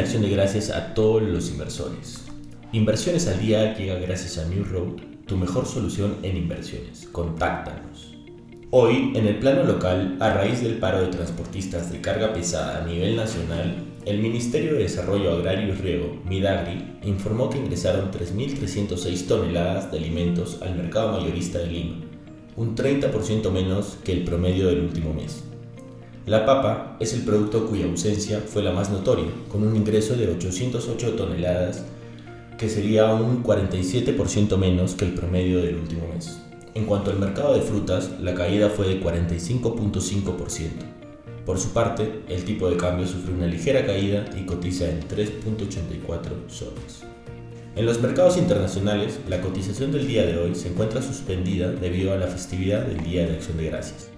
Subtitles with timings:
[0.00, 2.24] de acción de gracias a todos los inversores.
[2.72, 4.96] Inversiones al día llega gracias a New Road,
[5.26, 7.06] tu mejor solución en inversiones.
[7.12, 8.14] Contáctanos.
[8.70, 12.86] Hoy, en el plano local, a raíz del paro de transportistas de carga pesada a
[12.86, 13.74] nivel nacional,
[14.06, 20.62] el Ministerio de Desarrollo Agrario y Riego, Midagri, informó que ingresaron 3.306 toneladas de alimentos
[20.62, 21.96] al mercado mayorista de Lima,
[22.56, 25.49] un 30% menos que el promedio del último mes.
[26.26, 30.28] La papa es el producto cuya ausencia fue la más notoria, con un ingreso de
[30.28, 31.84] 808 toneladas,
[32.58, 36.38] que sería un 47% menos que el promedio del último mes.
[36.74, 40.68] En cuanto al mercado de frutas, la caída fue de 45.5%.
[41.46, 46.48] Por su parte, el tipo de cambio sufrió una ligera caída y cotiza en 3.84
[46.48, 47.02] soles.
[47.76, 52.18] En los mercados internacionales, la cotización del día de hoy se encuentra suspendida debido a
[52.18, 54.08] la festividad del Día de Acción de Gracias.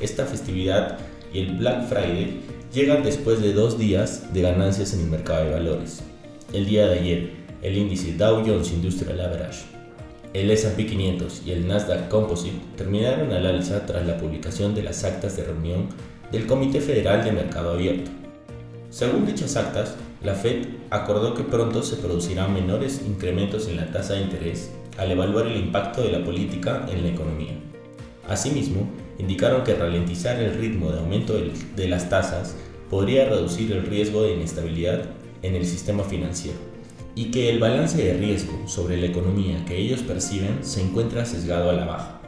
[0.00, 0.98] Esta festividad
[1.32, 2.40] y el Black Friday
[2.72, 6.02] llegan después de dos días de ganancias en el mercado de valores.
[6.52, 7.30] El día de ayer,
[7.62, 9.64] el índice Dow Jones Industrial Average,
[10.34, 15.04] el S&P 500 y el Nasdaq Composite terminaron al alza tras la publicación de las
[15.04, 15.88] actas de reunión
[16.30, 18.10] del Comité Federal de Mercado Abierto.
[18.88, 24.14] Según dichas actas, la Fed acordó que pronto se producirán menores incrementos en la tasa
[24.14, 27.54] de interés al evaluar el impacto de la política en la economía.
[28.28, 31.34] Asimismo, indicaron que ralentizar el ritmo de aumento
[31.76, 32.56] de las tasas
[32.90, 35.04] podría reducir el riesgo de inestabilidad
[35.42, 36.58] en el sistema financiero
[37.14, 41.70] y que el balance de riesgo sobre la economía que ellos perciben se encuentra sesgado
[41.70, 42.20] a la baja.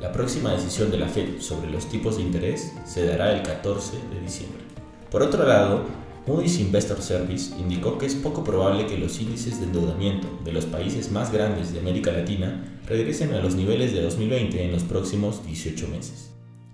[0.00, 3.98] La próxima decisión de la Fed sobre los tipos de interés se dará el 14
[4.14, 4.62] de diciembre.
[5.10, 5.84] Por otro lado,
[6.26, 10.66] Moody's Investor Service indicó que es poco probable que los índices de endeudamiento de los
[10.66, 15.44] países más grandes de América Latina regresen a los niveles de 2020 en los próximos
[15.46, 16.30] 18 meses.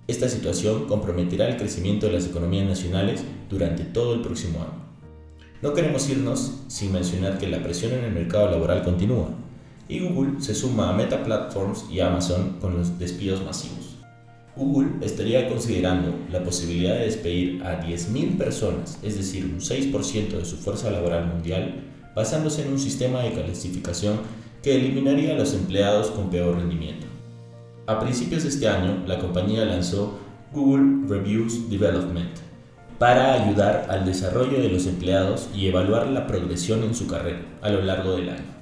[0.09, 4.85] Esta situación comprometerá el crecimiento de las economías nacionales durante todo el próximo año.
[5.63, 9.31] No queremos irnos sin mencionar que la presión en el mercado laboral continúa,
[9.89, 13.96] y Google se suma a Meta Platforms y Amazon con los despidos masivos.
[14.57, 20.45] Google estaría considerando la posibilidad de despedir a 10.000 personas, es decir, un 6% de
[20.47, 21.85] su fuerza laboral mundial,
[22.15, 24.21] basándose en un sistema de clasificación
[24.63, 27.07] que eliminaría a los empleados con peor rendimiento.
[27.87, 30.19] A principios de este año, la compañía lanzó
[30.55, 32.31] Google Reviews Development
[32.99, 37.69] para ayudar al desarrollo de los empleados y evaluar la progresión en su carrera a
[37.69, 38.57] lo largo del año.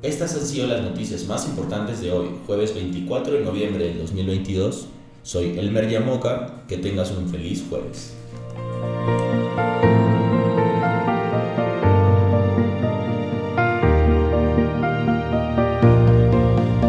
[0.00, 4.88] Estas han sido las noticias más importantes de hoy, jueves 24 de noviembre del 2022
[5.26, 8.14] soy Elmer Yamoca, que tengas un feliz jueves.